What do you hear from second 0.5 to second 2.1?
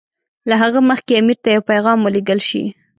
هغه مخکې امیر ته یو پیغام